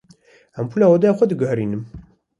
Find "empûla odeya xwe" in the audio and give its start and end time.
0.59-1.25